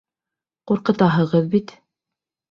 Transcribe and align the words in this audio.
Ҡурҡытаһығыҙ 0.69 1.45
бит. 1.51 1.75